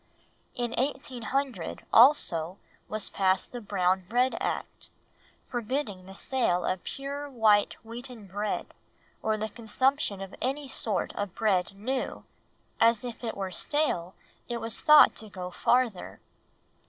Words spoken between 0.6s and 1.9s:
1800,